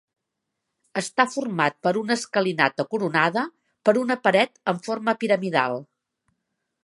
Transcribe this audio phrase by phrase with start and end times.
[1.01, 3.45] Està format per una escalinata coronada
[3.89, 5.81] per una paret en forma piramidal.